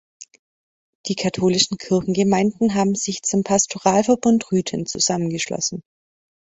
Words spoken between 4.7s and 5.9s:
zusammengeschlossen.